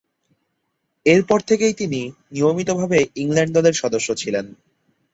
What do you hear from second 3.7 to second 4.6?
সদস্য ছিলেন।